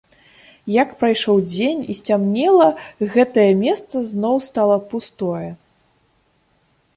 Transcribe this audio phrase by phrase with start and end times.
[0.75, 2.67] Як прайшоў дзень і сцямнела,
[3.17, 5.47] гэтае месца зноў стала пустое.